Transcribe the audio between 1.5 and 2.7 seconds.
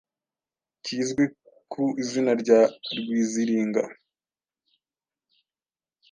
ku izina rya